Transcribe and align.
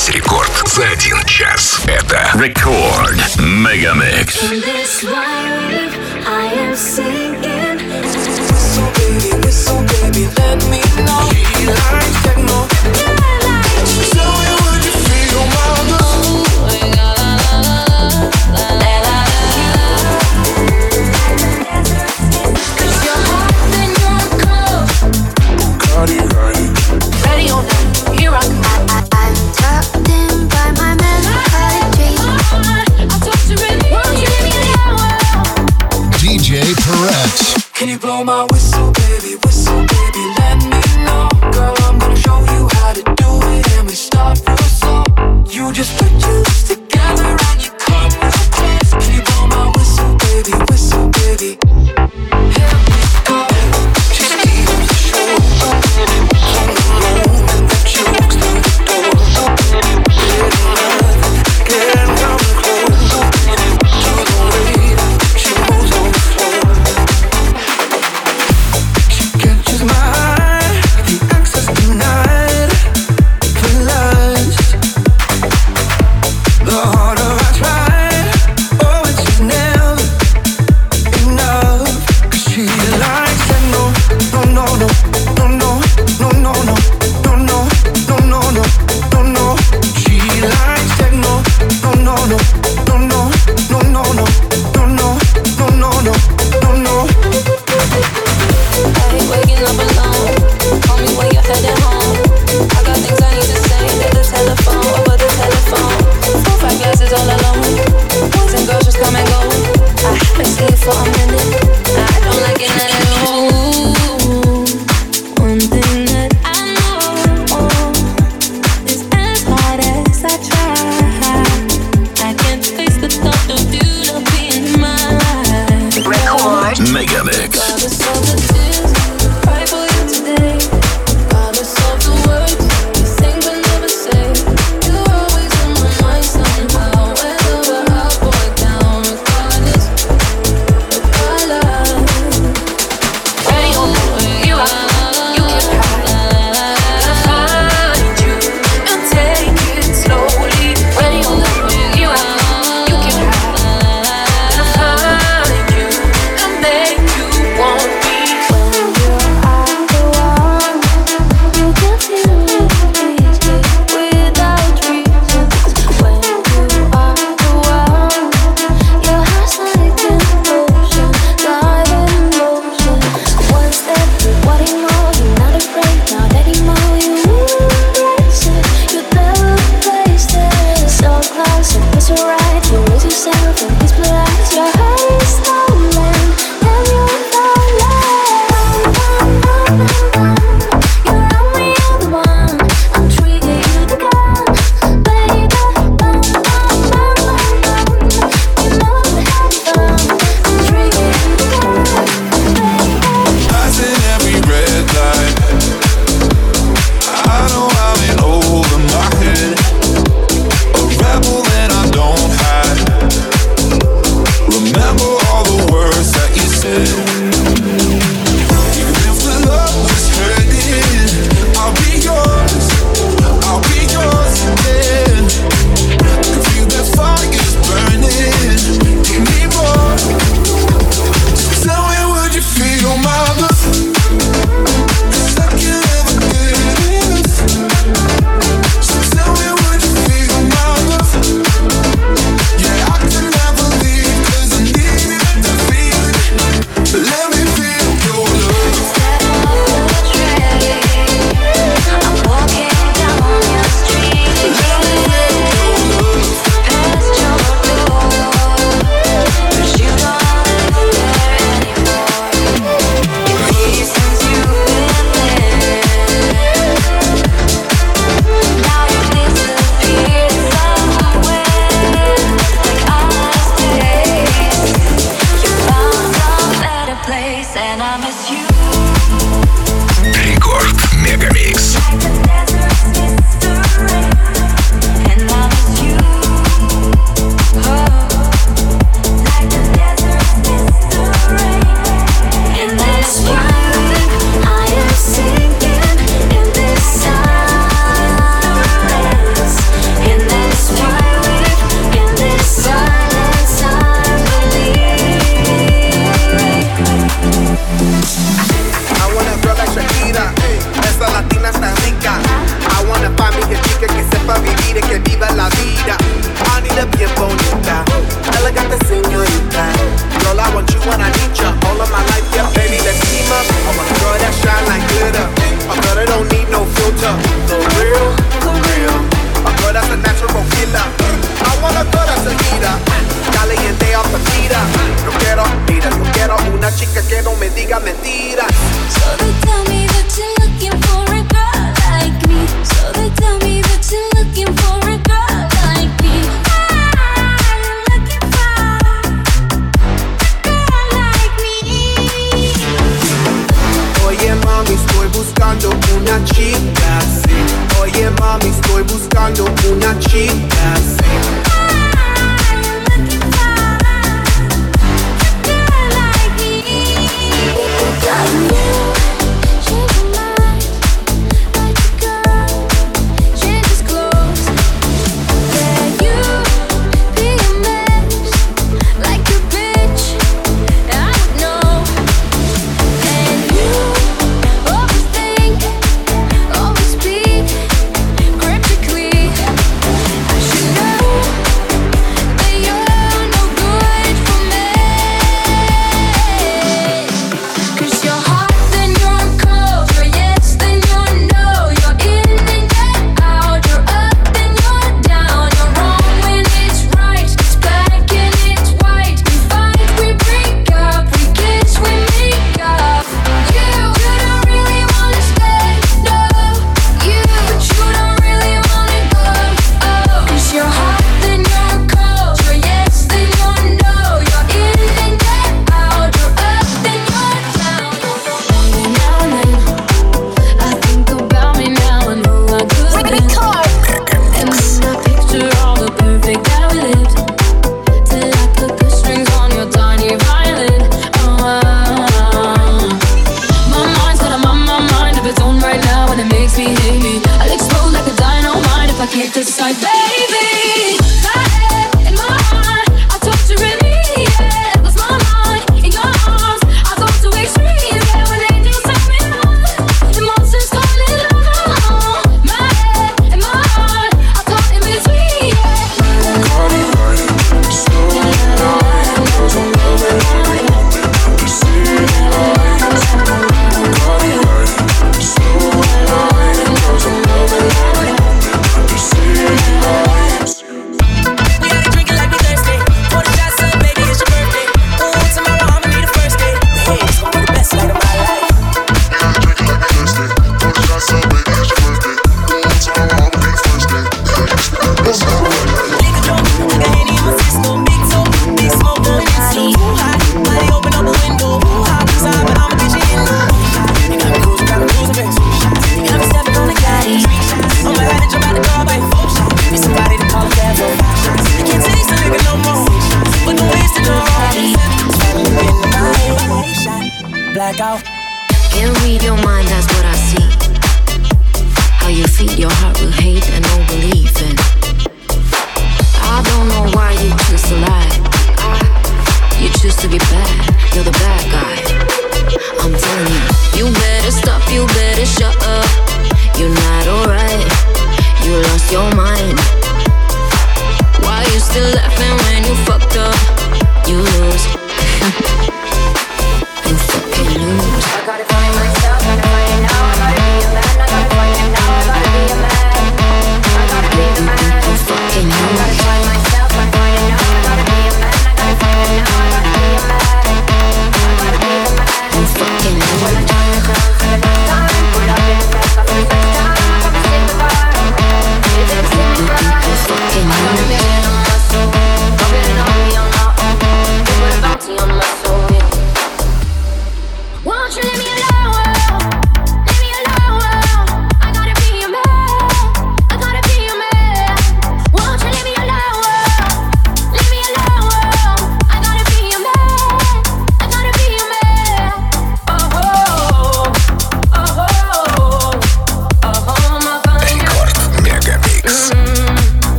здесь 0.00 0.14
рекорд 0.14 0.50
за 0.66 0.84
один 0.88 1.22
час. 1.24 1.80
Это 1.86 2.30
рекорд 2.34 3.18
Мегамикс. 3.38 4.40
So 9.50 9.74
baby, 9.82 10.26
let 10.38 10.64
me 10.70 10.80
know. 11.04 11.28
She 11.54 11.66
likes 11.66 12.22
techno. 12.22 12.69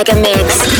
Mega 0.00 0.14
Mix. 0.14 0.79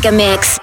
Mega 0.00 0.12
Mix. 0.12 0.59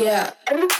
Yeah. 0.00 0.32
Everybody 0.46 0.70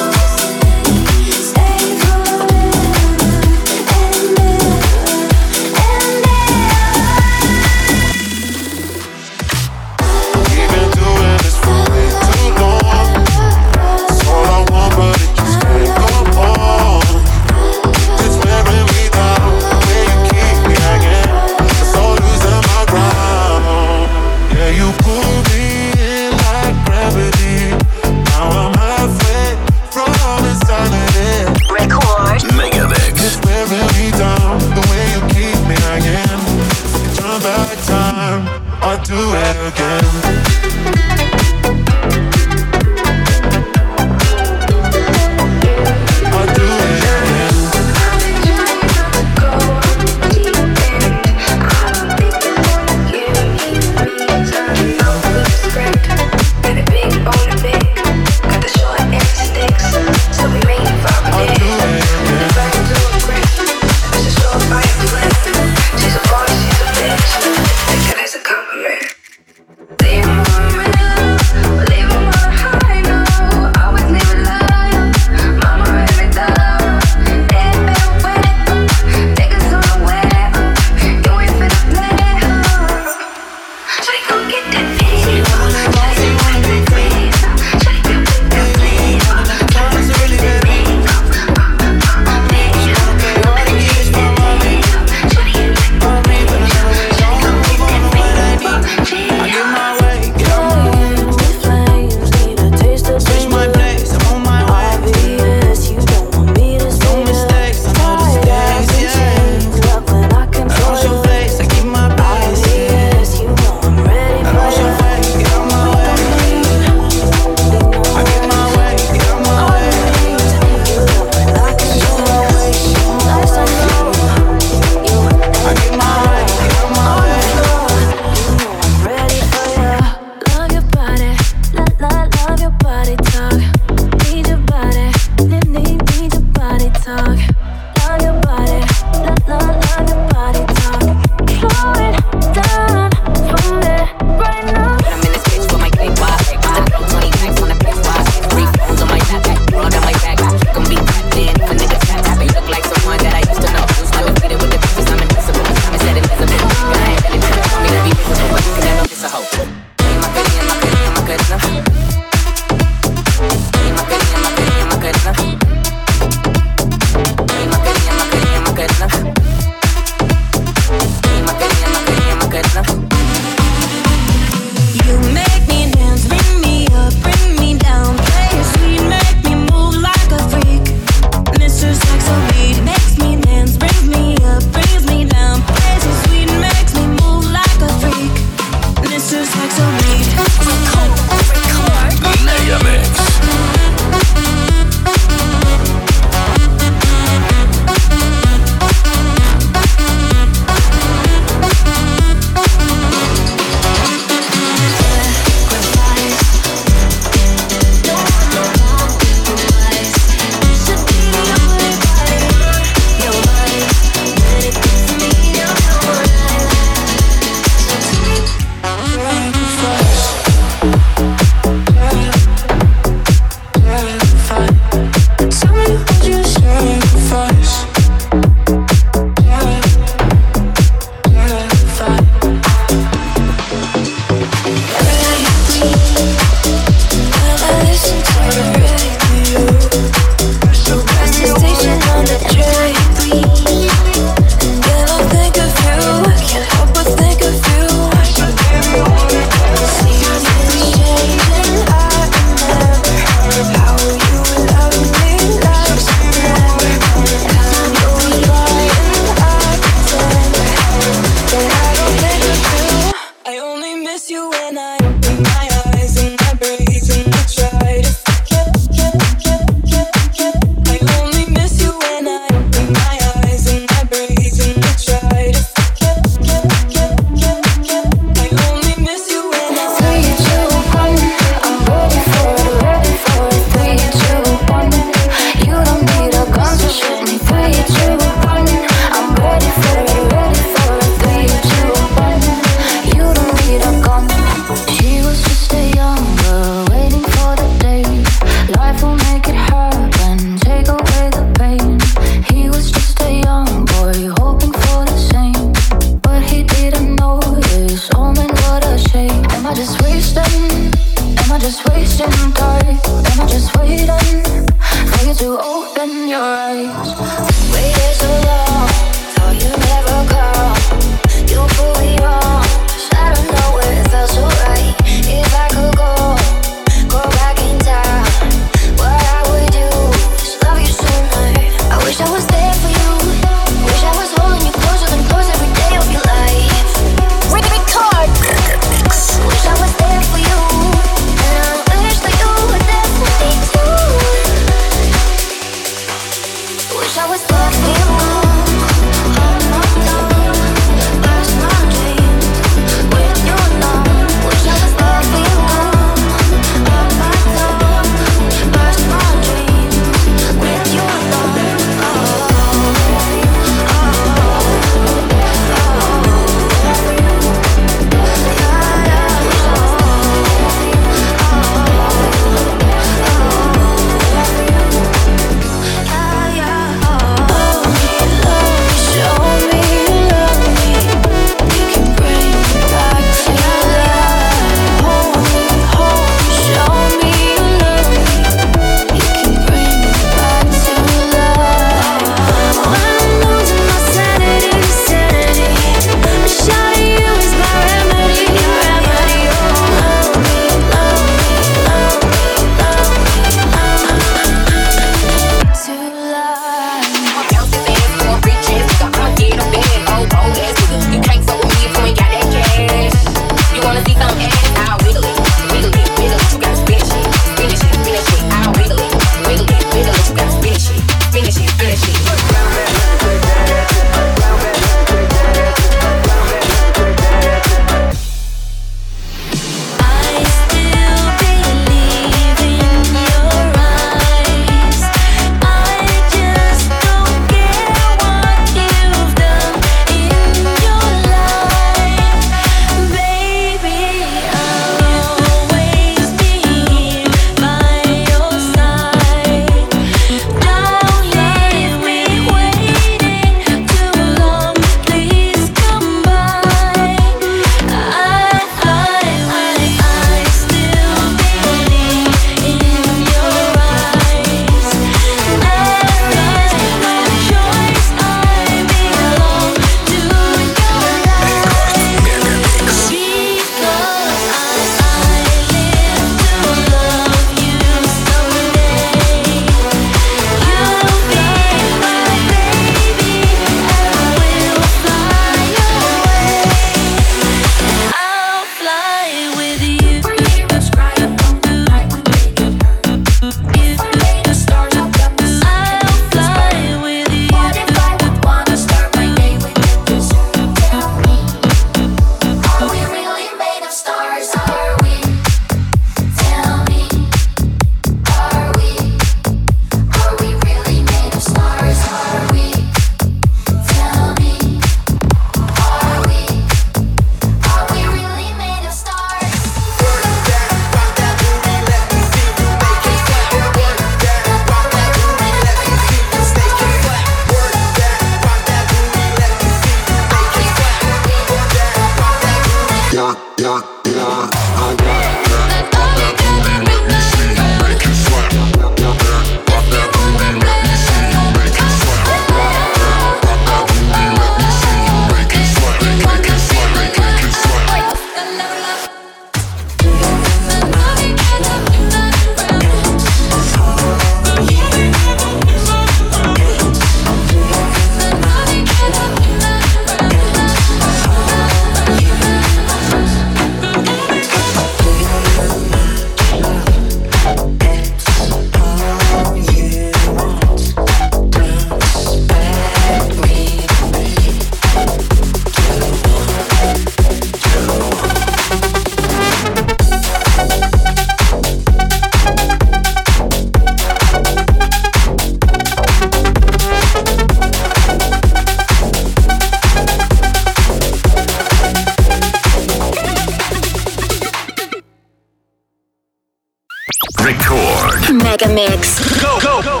Mega 598.58 598.72
Mix. 598.72 599.18
Go, 599.42 599.60
go, 599.60 599.82
go. 599.82 600.00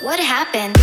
What 0.00 0.18
happened? 0.18 0.74